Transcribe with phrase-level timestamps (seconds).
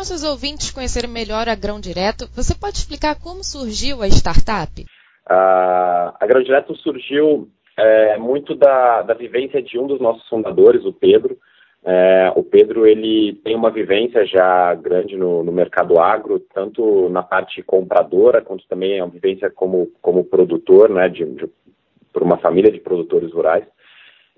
[0.00, 4.72] nossos ouvintes conhecerem melhor a Grão Direto, você pode explicar como surgiu a startup?
[5.28, 10.86] Uh, a Grão Direto surgiu é, muito da, da vivência de um dos nossos fundadores,
[10.86, 11.36] o Pedro.
[11.84, 17.22] É, o Pedro ele tem uma vivência já grande no, no, mercado agro, tanto na
[17.22, 21.46] parte compradora, quanto também é uma vivência como, como produtor, né, de, de,
[22.10, 23.66] por uma família de produtores rurais.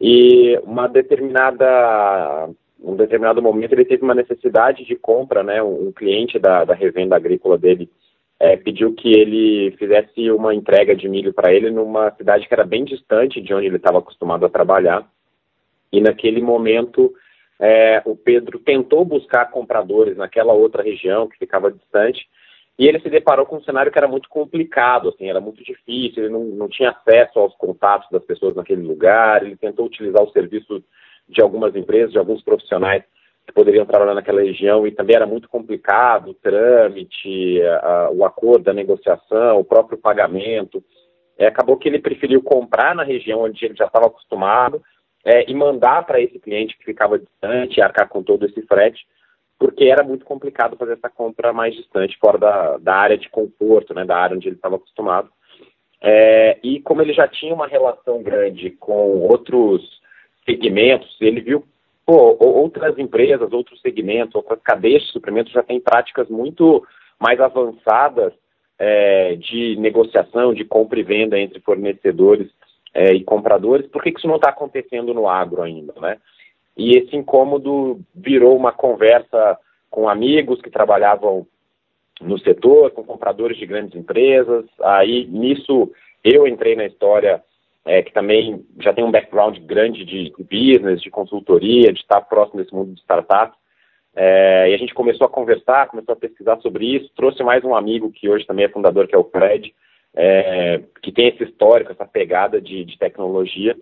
[0.01, 2.51] E uma determinada,
[2.83, 7.17] um determinado momento ele teve uma necessidade de compra, né, um, cliente da, da revenda
[7.17, 7.89] agrícola dele
[8.43, 12.65] é, pediu que ele fizesse uma entrega de milho para ele numa cidade que era
[12.65, 15.09] bem distante de onde ele estava acostumado a trabalhar.
[15.93, 17.15] E naquele momento,
[17.61, 22.27] é, o Pedro tentou buscar compradores naquela outra região que ficava distante.
[22.77, 26.25] E ele se deparou com um cenário que era muito complicado, assim, era muito difícil,
[26.25, 30.33] ele não, não tinha acesso aos contatos das pessoas naquele lugar, ele tentou utilizar o
[30.33, 30.83] serviço
[31.29, 33.05] de algumas empresas, de alguns profissionais
[33.47, 38.69] que poderiam trabalhar naquela região e também era muito complicado o trâmite, a, o acordo,
[38.69, 40.83] a negociação, o próprio pagamento.
[41.37, 44.81] É, acabou que ele preferiu comprar na região onde ele já estava acostumado
[45.25, 49.05] é, e mandar para esse cliente que ficava distante, arcar com todo esse frete,
[49.59, 53.95] porque era muito complicado fazer essa compra mais distante, fora da, da área de conforto,
[53.95, 55.31] né, da área onde ele estava acostumado.
[56.01, 60.02] É, e como ele já tinha uma relação grande com outros
[60.45, 61.65] segmentos, ele viu
[62.05, 66.87] pô, outras empresas, outros segmentos, outras cadeias de suprimentos já têm práticas muito
[67.19, 68.33] mais avançadas
[68.79, 72.51] é, de negociação, de compra e venda entre fornecedores
[72.93, 73.87] é, e compradores.
[73.87, 76.19] Por que, que isso não está acontecendo no agro ainda, né?
[76.77, 79.59] E esse incômodo virou uma conversa
[79.91, 81.47] com amigos que trabalhavam
[82.21, 84.65] no setor, com compradores de grandes empresas.
[84.81, 85.91] Aí, nisso,
[86.25, 87.43] eu entrei na história
[87.85, 92.61] é, que também já tem um background grande de business, de consultoria, de estar próximo
[92.61, 93.59] desse mundo de startups.
[94.15, 97.75] É, e a gente começou a conversar, começou a pesquisar sobre isso, trouxe mais um
[97.75, 99.75] amigo que hoje também é fundador, que é o Fred,
[100.15, 103.77] é, que tem esse histórico, essa pegada de, de tecnologia.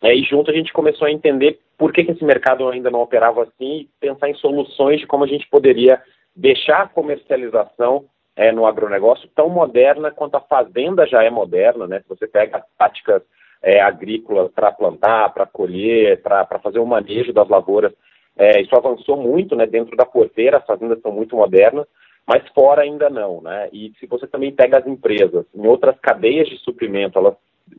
[0.00, 3.02] É, e junto a gente começou a entender por que, que esse mercado ainda não
[3.02, 6.00] operava assim e pensar em soluções de como a gente poderia
[6.34, 12.00] deixar a comercialização é, no agronegócio tão moderna quanto a fazenda já é moderna, né?
[12.00, 13.22] Se você pega as táticas
[13.62, 17.92] é, agrícolas para plantar, para colher, para fazer o manejo das lavouras.
[18.36, 21.86] É, isso avançou muito né, dentro da porteira, as fazendas são muito modernas,
[22.26, 23.40] mas fora ainda não.
[23.40, 23.68] Né?
[23.72, 27.34] E se você também pega as empresas, em outras cadeias de suprimento, elas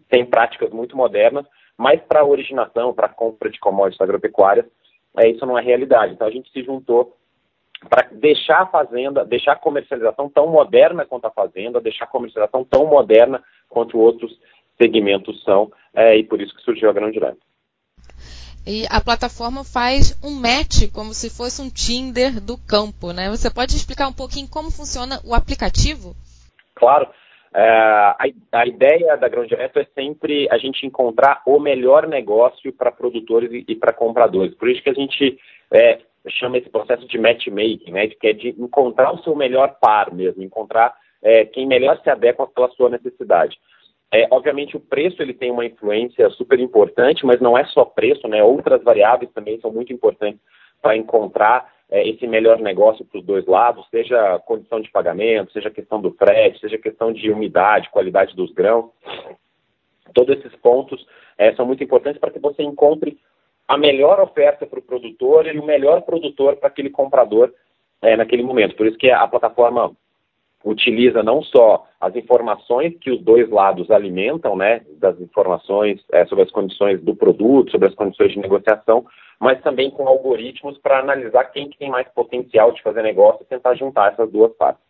[0.09, 1.45] têm práticas muito modernas,
[1.77, 4.65] mas para originação, para compra de commodities agropecuárias,
[5.17, 6.13] é, isso não é realidade.
[6.13, 7.17] Então a gente se juntou
[7.89, 12.63] para deixar a fazenda, deixar a comercialização tão moderna quanto a fazenda, deixar a comercialização
[12.63, 14.39] tão moderna quanto outros
[14.83, 17.39] segmentos são, é, e por isso que surgiu a Grande Direto.
[18.65, 23.29] E a plataforma faz um match como se fosse um Tinder do campo, né?
[23.29, 26.15] Você pode explicar um pouquinho como funciona o aplicativo?
[26.75, 27.07] Claro.
[27.53, 28.17] É, a,
[28.53, 33.51] a, ideia da Grão Direto é sempre a gente encontrar o melhor negócio para produtores
[33.51, 34.55] e, e para compradores.
[34.55, 35.37] Por isso que a gente
[35.71, 38.07] é, chama esse processo de matchmaking, né?
[38.07, 42.47] Que é de encontrar o seu melhor par mesmo, encontrar é, quem melhor se adequa
[42.47, 43.57] pela sua necessidade.
[44.13, 48.27] É, obviamente o preço ele tem uma influência super importante, mas não é só preço,
[48.27, 48.43] né?
[48.43, 50.39] Outras variáveis também são muito importantes
[50.79, 55.71] para encontrar é, esse melhor negócio para os dois lados, seja condição de pagamento, seja
[55.71, 58.91] questão do frete, seja questão de umidade, qualidade dos grãos.
[60.13, 61.03] Todos esses pontos
[61.35, 63.17] é, são muito importantes para que você encontre
[63.67, 67.51] a melhor oferta para o produtor e o melhor produtor para aquele comprador
[67.99, 68.75] é, naquele momento.
[68.75, 69.91] Por isso que a plataforma
[70.63, 76.43] utiliza não só as informações que os dois lados alimentam, né, das informações é, sobre
[76.43, 79.05] as condições do produto, sobre as condições de negociação,
[79.39, 83.45] mas também com algoritmos para analisar quem que tem mais potencial de fazer negócio e
[83.45, 84.81] tentar juntar essas duas partes.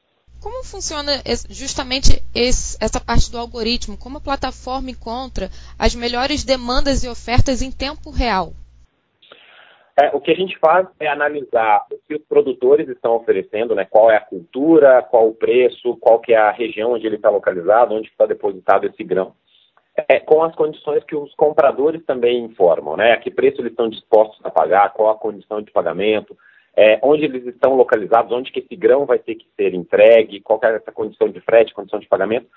[0.41, 1.11] Como funciona
[1.49, 3.97] justamente esse, essa parte do algoritmo?
[3.97, 5.49] Como a plataforma encontra
[5.79, 8.51] as melhores demandas e ofertas em tempo real?
[9.99, 13.85] É, o que a gente faz é analisar o que os produtores estão oferecendo, né,
[13.85, 17.29] qual é a cultura, qual o preço, qual que é a região onde ele está
[17.29, 19.35] localizado, onde está depositado esse grão,
[19.95, 23.87] é, com as condições que os compradores também informam, né, a que preço eles estão
[23.87, 26.35] dispostos a pagar, qual a condição de pagamento,
[26.75, 30.59] é, onde eles estão localizados, onde que esse grão vai ter que ser entregue, qual
[30.63, 32.47] é essa condição de frete, condição de pagamento.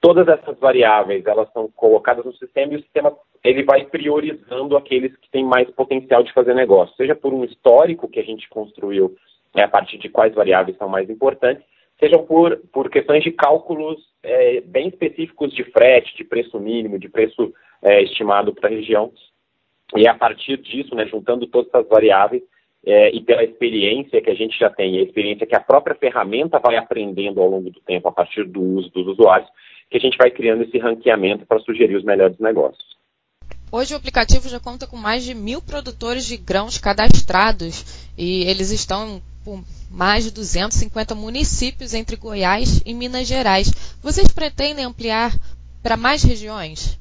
[0.00, 3.14] Todas essas variáveis elas são colocadas no sistema e o sistema
[3.44, 8.08] ele vai priorizando aqueles que têm mais potencial de fazer negócio, seja por um histórico
[8.08, 9.14] que a gente construiu
[9.54, 11.62] né, a partir de quais variáveis são mais importantes,
[11.98, 17.08] seja por, por questões de cálculos é, bem específicos de frete, de preço mínimo, de
[17.08, 17.52] preço
[17.82, 19.12] é, estimado para a região.
[19.96, 22.42] E a partir disso, né, juntando todas essas variáveis,
[22.86, 26.58] é, e pela experiência que a gente já tem, a experiência que a própria ferramenta
[26.58, 29.50] vai aprendendo ao longo do tempo a partir do uso dos usuários,
[29.90, 32.90] que a gente vai criando esse ranqueamento para sugerir os melhores negócios.
[33.72, 38.70] Hoje o aplicativo já conta com mais de mil produtores de grãos cadastrados e eles
[38.70, 39.60] estão por
[39.90, 43.70] mais de 250 municípios entre Goiás e Minas Gerais.
[44.02, 45.30] Vocês pretendem ampliar
[45.82, 46.98] para mais regiões?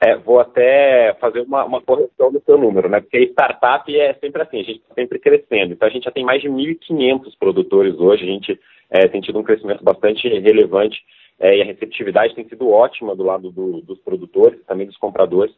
[0.00, 3.00] É, vou até fazer uma, uma, correção do seu número, né?
[3.00, 5.72] Porque startup é sempre assim, a gente está sempre crescendo.
[5.72, 9.38] Então a gente já tem mais de 1.500 produtores hoje, a gente é, tem tido
[9.38, 10.98] um crescimento bastante relevante
[11.38, 15.54] é, e a receptividade tem sido ótima do lado do, dos produtores, também dos compradores.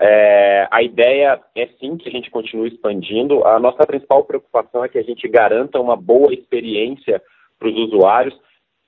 [0.00, 3.44] É, a ideia é sim que a gente continue expandindo.
[3.46, 7.22] A nossa principal preocupação é que a gente garanta uma boa experiência
[7.58, 8.34] para os usuários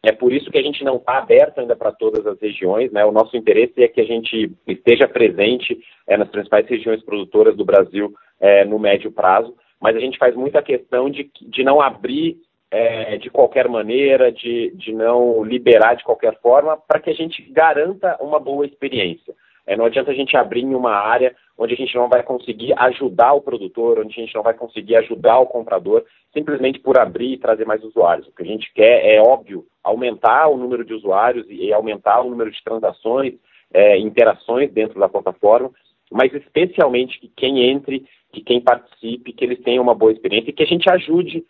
[0.04, 2.92] é por isso que a gente não está aberto ainda para todas as regiões.
[2.92, 3.04] Né?
[3.06, 7.64] O nosso interesse é que a gente esteja presente é, nas principais regiões produtoras do
[7.64, 12.36] Brasil é, no médio prazo, mas a gente faz muita questão de, de não abrir
[12.74, 17.40] é, de qualquer maneira, de, de não liberar de qualquer forma, para que a gente
[17.52, 19.32] garanta uma boa experiência.
[19.64, 22.74] É, não adianta a gente abrir em uma área onde a gente não vai conseguir
[22.76, 27.34] ajudar o produtor, onde a gente não vai conseguir ajudar o comprador, simplesmente por abrir
[27.34, 28.26] e trazer mais usuários.
[28.26, 32.28] O que a gente quer é, óbvio, aumentar o número de usuários e aumentar o
[32.28, 33.34] número de transações,
[33.72, 35.70] é, interações dentro da plataforma,
[36.10, 40.52] mas especialmente que quem entre, que quem participe, que eles tenham uma boa experiência e
[40.52, 41.44] que a gente ajude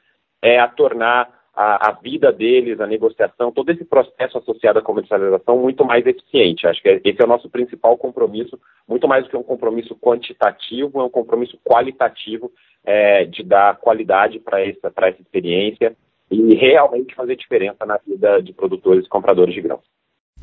[0.44, 5.58] é, a tornar a, a, vida deles, a negociação, todo esse processo associado à comercialização
[5.58, 6.66] muito mais eficiente.
[6.66, 11.00] Acho que esse é o nosso principal compromisso, muito mais do que um compromisso quantitativo,
[11.00, 12.52] é um compromisso qualitativo
[12.84, 15.96] é, de dar qualidade para essa, essa experiência
[16.30, 19.84] e realmente fazer diferença na vida de produtores e compradores de grãos.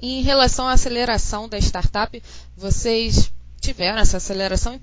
[0.01, 2.19] Em relação à aceleração da startup,
[2.57, 3.31] vocês
[3.62, 4.80] tiveram essa aceleração.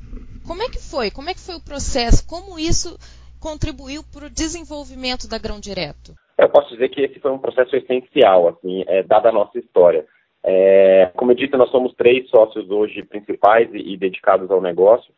[0.46, 1.10] Como é que foi?
[1.10, 2.24] Como é que foi o processo?
[2.26, 2.96] Como isso
[3.38, 6.14] contribuiu para o desenvolvimento da Grão Direto?
[6.38, 10.06] Eu posso dizer que esse foi um processo essencial, assim, é, dada a nossa história.
[10.44, 15.12] É, como eu disse, nós somos três sócios hoje principais e, e, dedicados ao negócio.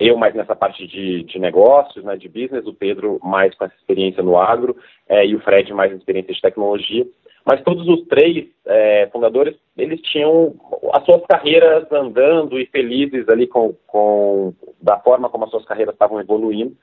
[0.00, 3.74] Eu mais nessa parte de, de, negócios, né, de business, o Pedro mais com essa
[3.76, 4.76] experiência no agro
[5.08, 7.06] é, e o Fred mais experiência de tecnologia.
[7.46, 10.52] Mas todos os três é, fundadores, eles tinham
[10.92, 14.52] as suas carreiras andando e felizes ali com, com
[14.82, 16.76] da forma como as suas carreiras estavam evoluindo.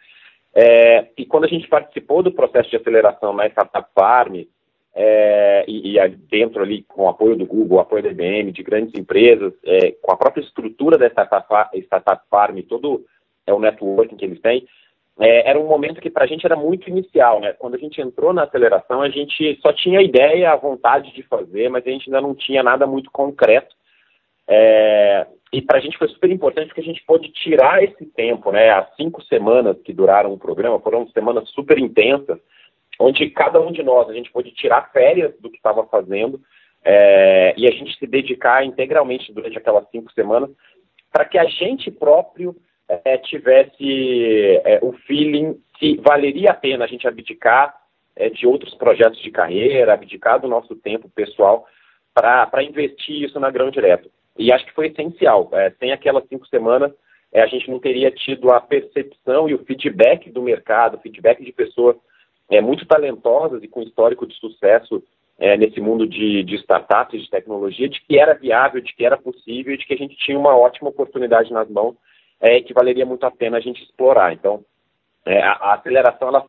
[0.56, 4.44] É, e quando a gente participou do processo de aceleração na Startup Farm,
[4.96, 8.94] é, e, e, dentro ali com o apoio do Google, apoio da IBM, de grandes
[8.94, 13.04] empresas, é, com a própria estrutura da Startup, Startup Farm, todo
[13.48, 14.68] é, o networking que eles têm,
[15.20, 17.54] é, era um momento que para a gente era muito inicial, né?
[17.54, 21.22] Quando a gente entrou na aceleração, a gente só tinha a ideia, a vontade de
[21.24, 23.76] fazer, mas a gente ainda não tinha nada muito concreto.
[24.48, 28.52] É, e para a gente foi super importante porque a gente pôde tirar esse tempo,
[28.52, 28.72] né?
[28.72, 32.40] As cinco semanas que duraram o programa foram semanas super intensas,
[33.00, 36.42] onde cada um de nós a gente pôde tirar férias do que estava fazendo
[36.84, 40.50] é, e a gente se dedicar integralmente durante aquelas cinco semanas
[41.12, 42.56] para que a gente próprio
[42.90, 47.76] é, tivesse é, o feeling se valeria a pena a gente abdicar
[48.16, 51.66] é, de outros projetos de carreira, abdicar do nosso tempo pessoal
[52.14, 54.10] para investir isso na grão direto.
[54.38, 55.50] E acho que foi essencial.
[55.54, 56.92] É, sem aquelas cinco semanas,
[57.32, 61.52] é, a gente não teria tido a percepção e o feedback do mercado, feedback de
[61.52, 61.96] pessoas
[62.50, 65.04] é, muito talentosas e com histórico de sucesso
[65.40, 69.18] é, nesse mundo de, de startups, de tecnologia, de que era viável, de que era
[69.18, 71.96] possível, de que a gente tinha uma ótima oportunidade nas mãos
[72.40, 74.34] é, que valeria muito a pena a gente explorar.
[74.34, 74.64] Então,
[75.26, 76.46] é, a, a, aceleração ela,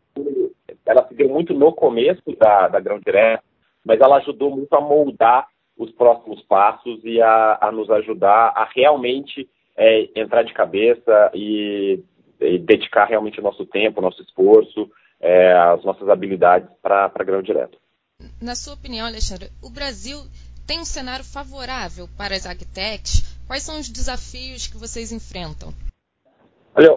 [0.85, 3.43] ela se deu muito no começo da, da Grão Direta,
[3.85, 8.69] mas ela ajudou muito a moldar os próximos passos e a, a nos ajudar a
[8.75, 12.01] realmente é, entrar de cabeça e,
[12.41, 14.91] e, dedicar realmente o nosso tempo, o nosso esforço,
[15.21, 17.79] é, as nossas habilidades para grão direto.
[18.41, 20.19] Na sua opinião, Alexandre, o Brasil
[20.67, 23.23] tem um cenário favorável para as agtechs?
[23.47, 25.73] Quais são os desafios que vocês enfrentam?
[26.75, 26.91] Olha,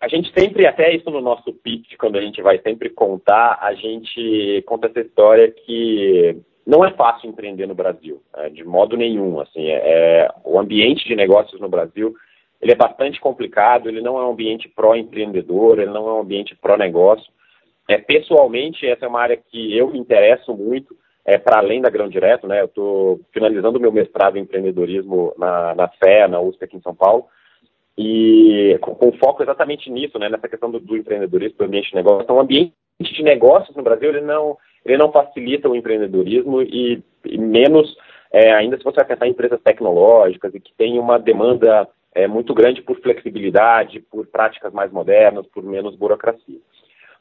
[0.00, 3.74] a gente sempre, até isso no nosso pitch, quando a gente vai sempre contar, a
[3.74, 9.40] gente conta essa história que não é fácil empreender no Brasil, é, de modo nenhum.
[9.40, 12.14] Assim, é, é, o ambiente de negócios no Brasil
[12.60, 16.54] ele é bastante complicado, ele não é um ambiente pró-empreendedor, ele não é um ambiente
[16.56, 17.32] pró-negócio.
[17.88, 20.94] É, pessoalmente, essa é uma área que eu me interesso muito,
[21.24, 22.60] é, para além da Grão Direto, né?
[22.60, 25.90] Eu estou finalizando o meu mestrado em empreendedorismo na, na
[26.28, 27.26] na USP aqui em São Paulo,
[27.96, 30.28] e com, com foco exatamente nisso, né?
[30.28, 32.24] Nessa questão do, do empreendedorismo, do ambiente de negócio.
[32.24, 37.02] Então, o ambiente de negócios no Brasil, ele não, ele não facilita o empreendedorismo e,
[37.24, 37.96] e menos
[38.32, 42.26] é, ainda se você vai pensar em empresas tecnológicas e que tem uma demanda é
[42.26, 46.58] muito grande por flexibilidade, por práticas mais modernas, por menos burocracia.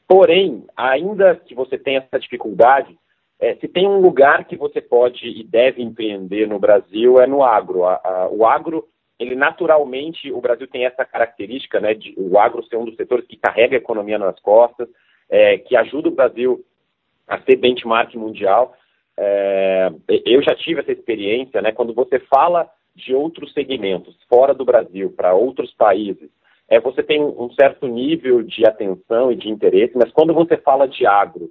[0.07, 2.97] Porém, ainda que você tenha essa dificuldade,
[3.39, 7.43] é, se tem um lugar que você pode e deve empreender no Brasil é no
[7.43, 7.85] agro.
[7.85, 8.87] A, a, o agro,
[9.19, 13.27] ele naturalmente, o Brasil tem essa característica, né, de o agro ser um dos setores
[13.27, 14.87] que carrega a economia nas costas,
[15.29, 16.63] é, que ajuda o Brasil
[17.27, 18.73] a ser benchmark mundial.
[19.17, 19.91] É,
[20.25, 25.13] eu já tive essa experiência, né, quando você fala de outros segmentos fora do Brasil
[25.15, 26.29] para outros países,
[26.69, 30.87] é, você tem um certo nível de atenção e de interesse, mas quando você fala
[30.87, 31.49] de agro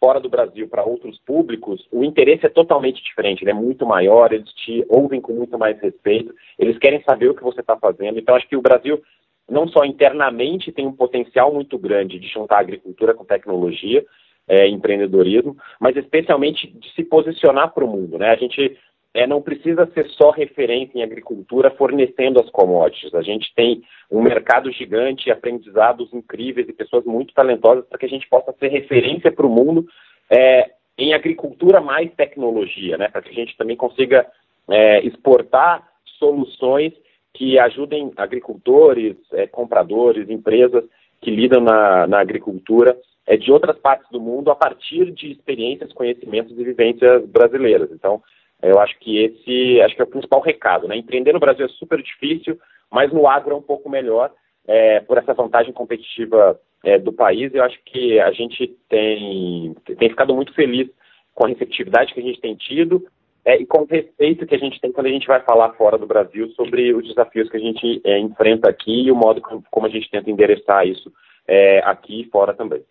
[0.00, 4.32] fora do Brasil para outros públicos, o interesse é totalmente diferente, ele é muito maior,
[4.32, 8.18] eles te ouvem com muito mais respeito, eles querem saber o que você está fazendo.
[8.18, 9.02] Então, acho que o Brasil,
[9.48, 14.04] não só internamente, tem um potencial muito grande de juntar agricultura com tecnologia,
[14.48, 18.18] é, empreendedorismo, mas especialmente de se posicionar para o mundo.
[18.18, 18.30] Né?
[18.30, 18.78] A gente
[19.12, 23.14] é, não precisa ser só referência em agricultura fornecendo as commodities.
[23.14, 28.10] A gente tem um mercado gigante, aprendizados incríveis e pessoas muito talentosas para que a
[28.10, 29.86] gente possa ser referência para o mundo
[30.30, 33.08] é, em agricultura mais tecnologia, né?
[33.08, 34.26] para que a gente também consiga
[34.68, 35.86] é, exportar
[36.18, 36.92] soluções
[37.34, 40.84] que ajudem agricultores, é, compradores, empresas
[41.20, 45.92] que lidam na, na agricultura é, de outras partes do mundo a partir de experiências,
[45.92, 47.90] conhecimentos e vivências brasileiras.
[47.92, 48.22] Então,
[48.62, 50.88] eu acho que esse acho que é o principal recado.
[50.88, 50.96] Né?
[50.96, 52.58] Empreender no Brasil é super difícil,
[52.90, 54.32] mas no agro é um pouco melhor
[54.66, 57.52] é, por essa vantagem competitiva é, do país.
[57.54, 60.88] Eu acho que a gente tem, tem ficado muito feliz
[61.34, 63.06] com a receptividade que a gente tem tido
[63.44, 65.96] é, e com o respeito que a gente tem quando a gente vai falar fora
[65.96, 69.86] do Brasil sobre os desafios que a gente é, enfrenta aqui e o modo como,
[69.86, 71.12] a gente tenta endereçar isso
[71.46, 72.82] é, aqui e fora também.